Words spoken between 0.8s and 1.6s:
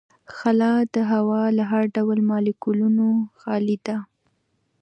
د هوا